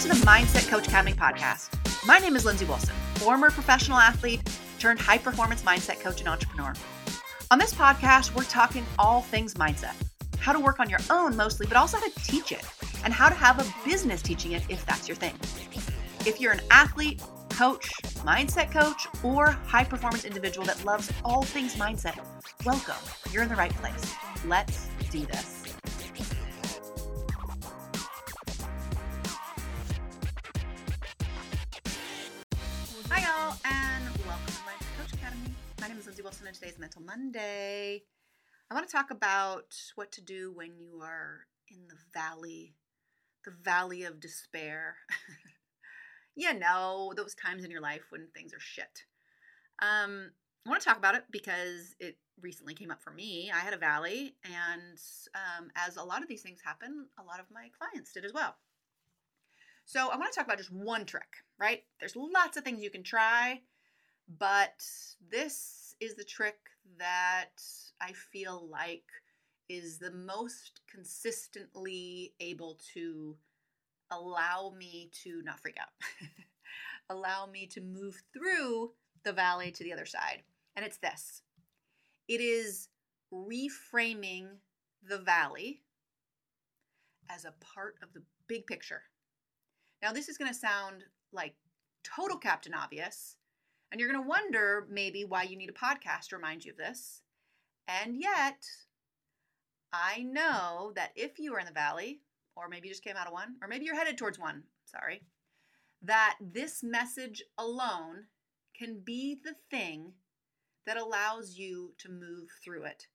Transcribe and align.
to 0.00 0.08
the 0.08 0.14
Mindset 0.24 0.66
Coach 0.66 0.88
Academy 0.88 1.12
podcast. 1.12 1.76
My 2.06 2.18
name 2.18 2.34
is 2.34 2.46
Lindsey 2.46 2.64
Wilson, 2.64 2.94
former 3.16 3.50
professional 3.50 3.98
athlete 3.98 4.40
turned 4.78 4.98
high 4.98 5.18
performance 5.18 5.60
mindset 5.60 6.00
coach 6.00 6.20
and 6.20 6.28
entrepreneur. 6.28 6.72
On 7.50 7.58
this 7.58 7.74
podcast, 7.74 8.34
we're 8.34 8.44
talking 8.44 8.86
all 8.98 9.20
things 9.20 9.52
mindset 9.52 9.92
how 10.38 10.54
to 10.54 10.58
work 10.58 10.80
on 10.80 10.88
your 10.88 11.00
own 11.10 11.36
mostly, 11.36 11.66
but 11.66 11.76
also 11.76 11.98
how 11.98 12.08
to 12.08 12.24
teach 12.24 12.50
it 12.50 12.64
and 13.04 13.12
how 13.12 13.28
to 13.28 13.34
have 13.34 13.58
a 13.58 13.86
business 13.86 14.22
teaching 14.22 14.52
it 14.52 14.62
if 14.70 14.86
that's 14.86 15.06
your 15.06 15.16
thing. 15.16 15.34
If 16.26 16.40
you're 16.40 16.52
an 16.52 16.62
athlete, 16.70 17.22
coach, 17.50 17.90
mindset 18.24 18.72
coach, 18.72 19.06
or 19.22 19.50
high 19.66 19.84
performance 19.84 20.24
individual 20.24 20.66
that 20.68 20.82
loves 20.82 21.12
all 21.26 21.42
things 21.42 21.76
mindset, 21.76 22.18
welcome. 22.64 22.94
You're 23.32 23.42
in 23.42 23.50
the 23.50 23.56
right 23.56 23.74
place. 23.74 24.14
Let's 24.46 24.88
do 25.10 25.26
this. 25.26 25.59
Lindsey 36.20 36.26
Wilson, 36.26 36.48
and 36.48 36.54
today's 36.54 36.78
Mental 36.78 37.00
Monday. 37.00 38.02
I 38.70 38.74
want 38.74 38.86
to 38.86 38.92
talk 38.92 39.10
about 39.10 39.74
what 39.94 40.12
to 40.12 40.20
do 40.20 40.52
when 40.54 40.78
you 40.78 41.00
are 41.02 41.46
in 41.70 41.88
the 41.88 41.96
valley, 42.12 42.74
the 43.42 43.52
valley 43.62 44.04
of 44.04 44.20
despair. 44.20 44.96
you 46.36 46.52
know, 46.52 47.14
those 47.16 47.34
times 47.34 47.64
in 47.64 47.70
your 47.70 47.80
life 47.80 48.02
when 48.10 48.28
things 48.34 48.52
are 48.52 48.60
shit. 48.60 49.04
Um, 49.80 50.32
I 50.66 50.68
want 50.68 50.82
to 50.82 50.86
talk 50.86 50.98
about 50.98 51.14
it 51.14 51.24
because 51.30 51.96
it 51.98 52.18
recently 52.42 52.74
came 52.74 52.90
up 52.90 53.00
for 53.00 53.12
me. 53.12 53.50
I 53.50 53.60
had 53.60 53.72
a 53.72 53.78
valley, 53.78 54.34
and 54.44 54.98
um, 55.34 55.70
as 55.74 55.96
a 55.96 56.04
lot 56.04 56.22
of 56.22 56.28
these 56.28 56.42
things 56.42 56.60
happen, 56.62 57.06
a 57.18 57.24
lot 57.24 57.40
of 57.40 57.46
my 57.50 57.68
clients 57.78 58.12
did 58.12 58.26
as 58.26 58.34
well. 58.34 58.56
So 59.86 60.10
I 60.10 60.18
want 60.18 60.30
to 60.30 60.38
talk 60.38 60.46
about 60.46 60.58
just 60.58 60.70
one 60.70 61.06
trick, 61.06 61.38
right? 61.58 61.82
There's 61.98 62.14
lots 62.14 62.58
of 62.58 62.64
things 62.64 62.82
you 62.82 62.90
can 62.90 63.04
try, 63.04 63.62
but 64.38 64.84
this 65.30 65.89
is 66.00 66.14
the 66.14 66.24
trick 66.24 66.56
that 66.98 67.62
I 68.00 68.12
feel 68.12 68.68
like 68.70 69.04
is 69.68 69.98
the 69.98 70.12
most 70.12 70.80
consistently 70.90 72.34
able 72.40 72.78
to 72.94 73.36
allow 74.10 74.72
me 74.76 75.10
to 75.22 75.42
not 75.44 75.60
freak 75.60 75.76
out, 75.80 75.88
allow 77.10 77.46
me 77.46 77.66
to 77.68 77.80
move 77.80 78.22
through 78.32 78.92
the 79.22 79.32
valley 79.32 79.70
to 79.70 79.84
the 79.84 79.92
other 79.92 80.06
side. 80.06 80.42
And 80.76 80.84
it's 80.84 80.98
this 80.98 81.42
it 82.28 82.40
is 82.40 82.88
reframing 83.32 84.46
the 85.08 85.18
valley 85.18 85.82
as 87.28 87.44
a 87.44 87.54
part 87.60 87.96
of 88.02 88.12
the 88.12 88.22
big 88.48 88.66
picture. 88.66 89.02
Now, 90.02 90.12
this 90.12 90.28
is 90.28 90.38
going 90.38 90.52
to 90.52 90.58
sound 90.58 91.04
like 91.32 91.54
total 92.02 92.38
Captain 92.38 92.74
Obvious, 92.74 93.36
and 93.90 94.00
you're 94.00 94.10
going 94.10 94.22
to 94.22 94.28
wonder 94.28 94.86
maybe 94.90 95.24
why 95.24 95.42
you 95.42 95.56
need 95.56 95.70
a 95.70 95.72
podcast 95.72 96.28
to 96.28 96.36
remind 96.36 96.64
you 96.64 96.72
of 96.72 96.78
this. 96.78 97.22
And 97.88 98.16
yet, 98.16 98.64
I 99.92 100.22
know 100.22 100.92
that 100.94 101.12
if 101.16 101.38
you 101.38 101.54
are 101.54 101.58
in 101.58 101.66
the 101.66 101.72
valley, 101.72 102.20
or 102.56 102.68
maybe 102.68 102.88
you 102.88 102.94
just 102.94 103.04
came 103.04 103.16
out 103.16 103.26
of 103.26 103.32
one, 103.32 103.56
or 103.60 103.68
maybe 103.68 103.84
you're 103.84 103.96
headed 103.96 104.16
towards 104.16 104.38
one, 104.38 104.62
sorry, 104.84 105.22
that 106.02 106.36
this 106.40 106.82
message 106.82 107.42
alone 107.58 108.26
can 108.76 109.00
be 109.04 109.38
the 109.42 109.54
thing 109.70 110.12
that 110.86 110.96
allows 110.96 111.56
you 111.56 111.92
to 111.98 112.08
move 112.08 112.48
through 112.64 112.84
it 112.84 113.06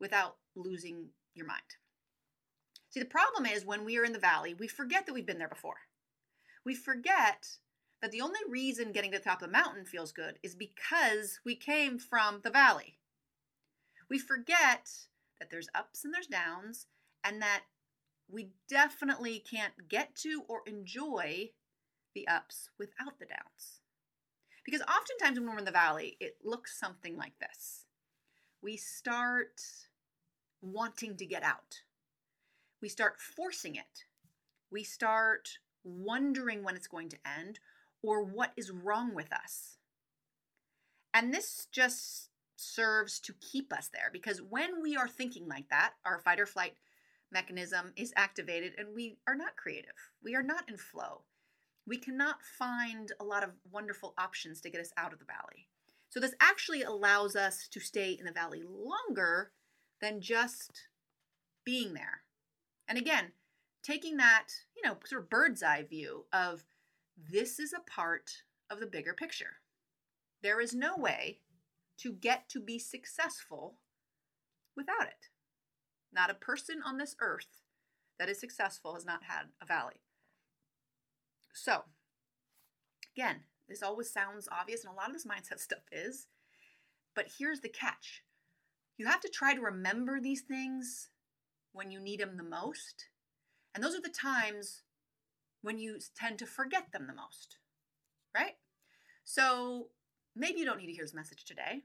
without 0.00 0.36
losing 0.54 1.06
your 1.34 1.46
mind. 1.46 1.60
See, 2.90 3.00
the 3.00 3.06
problem 3.06 3.46
is 3.46 3.64
when 3.64 3.84
we 3.84 3.98
are 3.98 4.04
in 4.04 4.12
the 4.12 4.18
valley, 4.18 4.54
we 4.54 4.66
forget 4.68 5.06
that 5.06 5.12
we've 5.12 5.26
been 5.26 5.38
there 5.38 5.48
before 5.48 5.76
we 6.64 6.74
forget 6.74 7.48
that 8.00 8.12
the 8.12 8.20
only 8.20 8.40
reason 8.48 8.92
getting 8.92 9.12
to 9.12 9.18
the 9.18 9.24
top 9.24 9.42
of 9.42 9.48
the 9.48 9.52
mountain 9.52 9.84
feels 9.84 10.12
good 10.12 10.38
is 10.42 10.54
because 10.54 11.40
we 11.44 11.54
came 11.54 11.98
from 11.98 12.40
the 12.42 12.50
valley. 12.50 12.98
We 14.08 14.18
forget 14.18 14.90
that 15.38 15.50
there's 15.50 15.68
ups 15.74 16.04
and 16.04 16.12
there's 16.12 16.26
downs, 16.26 16.86
and 17.24 17.40
that 17.42 17.62
we 18.28 18.50
definitely 18.68 19.38
can't 19.38 19.88
get 19.88 20.14
to 20.16 20.42
or 20.48 20.62
enjoy 20.66 21.50
the 22.14 22.26
ups 22.28 22.70
without 22.78 23.18
the 23.18 23.26
downs. 23.26 23.80
Because 24.64 24.82
oftentimes 24.82 25.38
when 25.38 25.48
we're 25.50 25.58
in 25.58 25.64
the 25.64 25.70
valley, 25.70 26.16
it 26.20 26.36
looks 26.44 26.78
something 26.78 27.16
like 27.16 27.38
this. 27.40 27.86
We 28.62 28.76
start 28.76 29.60
wanting 30.60 31.16
to 31.16 31.26
get 31.26 31.42
out. 31.42 31.80
We 32.82 32.88
start 32.88 33.18
forcing 33.18 33.76
it. 33.76 34.04
We 34.70 34.84
start 34.84 35.58
wondering 35.82 36.62
when 36.62 36.76
it's 36.76 36.86
going 36.86 37.08
to 37.08 37.18
end, 37.38 37.58
or 38.02 38.22
what 38.22 38.52
is 38.56 38.70
wrong 38.70 39.14
with 39.14 39.32
us. 39.32 39.78
And 41.12 41.34
this 41.34 41.66
just 41.72 42.28
serves 42.56 43.18
to 43.20 43.34
keep 43.40 43.72
us 43.72 43.88
there 43.92 44.10
because 44.12 44.42
when 44.42 44.82
we 44.82 44.96
are 44.96 45.08
thinking 45.08 45.48
like 45.48 45.68
that, 45.70 45.92
our 46.04 46.18
fight 46.18 46.40
or 46.40 46.46
flight 46.46 46.74
mechanism 47.32 47.92
is 47.96 48.12
activated 48.16 48.72
and 48.78 48.94
we 48.94 49.16
are 49.26 49.36
not 49.36 49.56
creative. 49.56 50.10
We 50.22 50.34
are 50.34 50.42
not 50.42 50.68
in 50.68 50.76
flow. 50.76 51.22
We 51.86 51.96
cannot 51.96 52.42
find 52.42 53.10
a 53.18 53.24
lot 53.24 53.42
of 53.42 53.50
wonderful 53.70 54.14
options 54.18 54.60
to 54.60 54.70
get 54.70 54.80
us 54.80 54.92
out 54.96 55.12
of 55.12 55.18
the 55.18 55.24
valley. 55.24 55.68
So, 56.10 56.20
this 56.20 56.34
actually 56.40 56.82
allows 56.82 57.36
us 57.36 57.68
to 57.68 57.80
stay 57.80 58.16
in 58.18 58.26
the 58.26 58.32
valley 58.32 58.62
longer 58.64 59.52
than 60.00 60.20
just 60.20 60.88
being 61.64 61.94
there. 61.94 62.22
And 62.88 62.98
again, 62.98 63.32
taking 63.82 64.16
that, 64.16 64.48
you 64.76 64.82
know, 64.84 64.96
sort 65.04 65.22
of 65.22 65.30
bird's 65.30 65.62
eye 65.62 65.84
view 65.88 66.26
of 66.32 66.64
this 67.28 67.58
is 67.58 67.72
a 67.72 67.90
part 67.90 68.30
of 68.70 68.80
the 68.80 68.86
bigger 68.86 69.12
picture. 69.12 69.56
There 70.42 70.60
is 70.60 70.74
no 70.74 70.96
way 70.96 71.40
to 71.98 72.12
get 72.12 72.48
to 72.50 72.60
be 72.60 72.78
successful 72.78 73.74
without 74.76 75.02
it. 75.02 75.28
Not 76.12 76.30
a 76.30 76.34
person 76.34 76.80
on 76.84 76.96
this 76.96 77.16
earth 77.20 77.62
that 78.18 78.28
is 78.28 78.40
successful 78.40 78.94
has 78.94 79.04
not 79.04 79.24
had 79.24 79.46
a 79.62 79.66
valley. 79.66 80.00
So, 81.52 81.84
again, 83.14 83.40
this 83.68 83.82
always 83.82 84.10
sounds 84.10 84.48
obvious, 84.50 84.84
and 84.84 84.92
a 84.92 84.96
lot 84.96 85.08
of 85.08 85.12
this 85.12 85.26
mindset 85.26 85.58
stuff 85.60 85.82
is, 85.92 86.26
but 87.14 87.26
here's 87.38 87.60
the 87.60 87.68
catch 87.68 88.22
you 88.96 89.06
have 89.06 89.20
to 89.20 89.30
try 89.30 89.54
to 89.54 89.62
remember 89.62 90.20
these 90.20 90.42
things 90.42 91.08
when 91.72 91.90
you 91.90 91.98
need 91.98 92.20
them 92.20 92.36
the 92.36 92.42
most 92.42 93.06
and 93.74 93.82
those 93.82 93.94
are 93.94 94.02
the 94.02 94.10
times 94.10 94.82
when 95.62 95.78
you 95.78 95.98
tend 96.16 96.38
to 96.38 96.46
forget 96.46 96.92
them 96.92 97.06
the 97.06 97.14
most, 97.14 97.58
right? 98.34 98.56
So 99.24 99.88
maybe 100.34 100.60
you 100.60 100.64
don't 100.64 100.78
need 100.78 100.86
to 100.86 100.92
hear 100.92 101.04
this 101.04 101.14
message 101.14 101.44
today, 101.44 101.82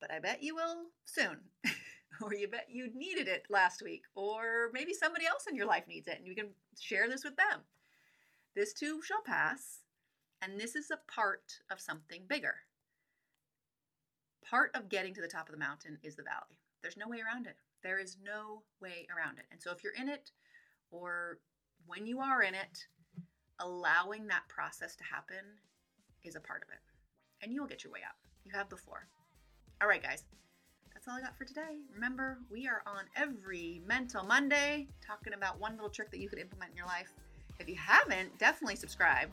but 0.00 0.12
I 0.12 0.18
bet 0.18 0.42
you 0.42 0.54
will 0.54 0.86
soon. 1.04 1.38
or 2.22 2.34
you 2.34 2.48
bet 2.48 2.66
you 2.68 2.90
needed 2.94 3.28
it 3.28 3.46
last 3.48 3.82
week, 3.82 4.02
or 4.14 4.70
maybe 4.72 4.92
somebody 4.92 5.26
else 5.26 5.44
in 5.48 5.54
your 5.54 5.66
life 5.66 5.84
needs 5.86 6.08
it 6.08 6.18
and 6.18 6.26
you 6.26 6.34
can 6.34 6.48
share 6.78 7.08
this 7.08 7.24
with 7.24 7.36
them. 7.36 7.60
This 8.56 8.72
too 8.72 9.00
shall 9.02 9.22
pass, 9.24 9.80
and 10.42 10.58
this 10.58 10.74
is 10.74 10.90
a 10.90 11.12
part 11.12 11.60
of 11.70 11.80
something 11.80 12.22
bigger. 12.28 12.56
Part 14.44 14.70
of 14.74 14.88
getting 14.88 15.14
to 15.14 15.20
the 15.20 15.28
top 15.28 15.48
of 15.48 15.52
the 15.52 15.60
mountain 15.60 15.98
is 16.02 16.16
the 16.16 16.22
valley. 16.22 16.58
There's 16.82 16.96
no 16.96 17.08
way 17.08 17.18
around 17.20 17.46
it. 17.46 17.56
There 17.82 17.98
is 17.98 18.16
no 18.24 18.62
way 18.80 19.06
around 19.14 19.38
it. 19.38 19.46
And 19.52 19.62
so 19.62 19.70
if 19.70 19.84
you're 19.84 19.92
in 19.92 20.08
it, 20.08 20.32
or 20.90 21.38
when 21.88 22.06
you 22.06 22.20
are 22.20 22.42
in 22.42 22.54
it, 22.54 22.86
allowing 23.60 24.26
that 24.28 24.46
process 24.48 24.94
to 24.96 25.04
happen 25.04 25.44
is 26.22 26.36
a 26.36 26.40
part 26.40 26.62
of 26.62 26.68
it. 26.68 26.80
And 27.42 27.52
you 27.52 27.62
will 27.62 27.68
get 27.68 27.82
your 27.82 27.92
way 27.92 28.00
out. 28.06 28.14
You 28.44 28.52
have 28.54 28.68
before. 28.68 29.08
All 29.80 29.88
right, 29.88 30.02
guys. 30.02 30.24
That's 30.92 31.08
all 31.08 31.14
I 31.14 31.20
got 31.20 31.36
for 31.36 31.44
today. 31.44 31.78
Remember, 31.94 32.38
we 32.50 32.66
are 32.66 32.82
on 32.86 33.04
every 33.16 33.80
Mental 33.86 34.24
Monday 34.24 34.88
talking 35.04 35.32
about 35.32 35.58
one 35.58 35.72
little 35.72 35.88
trick 35.88 36.10
that 36.10 36.18
you 36.18 36.28
could 36.28 36.40
implement 36.40 36.72
in 36.72 36.76
your 36.76 36.86
life. 36.86 37.12
If 37.58 37.68
you 37.68 37.76
haven't, 37.76 38.36
definitely 38.38 38.76
subscribe 38.76 39.30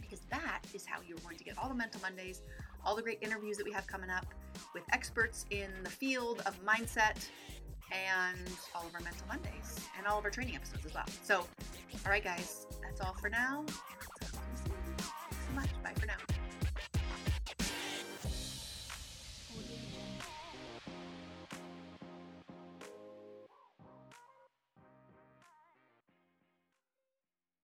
because 0.00 0.20
that 0.30 0.62
is 0.72 0.86
how 0.86 1.00
you're 1.06 1.18
going 1.18 1.36
to 1.36 1.44
get 1.44 1.58
all 1.58 1.68
the 1.68 1.74
Mental 1.74 2.00
Mondays, 2.00 2.42
all 2.84 2.94
the 2.94 3.02
great 3.02 3.18
interviews 3.20 3.56
that 3.56 3.64
we 3.64 3.72
have 3.72 3.86
coming 3.86 4.10
up 4.10 4.26
with 4.74 4.84
experts 4.92 5.44
in 5.50 5.70
the 5.82 5.90
field 5.90 6.40
of 6.46 6.56
mindset 6.64 7.28
and 7.92 8.50
all 8.74 8.86
of 8.86 8.94
our 8.94 9.00
Mental 9.00 9.26
Mondays 9.28 9.80
and 9.98 10.06
all 10.06 10.18
of 10.18 10.24
our 10.24 10.30
training 10.30 10.56
episodes 10.56 10.84
as 10.86 10.94
well. 10.94 11.04
So, 11.22 11.38
all 11.38 12.10
right, 12.10 12.24
guys, 12.24 12.66
that's 12.82 13.00
all 13.00 13.14
for 13.14 13.28
now. 13.28 13.64
Thanks 14.20 15.46
so 15.48 15.54
much. 15.54 15.82
Bye 15.82 15.92
for 15.98 16.06
now. 16.06 16.35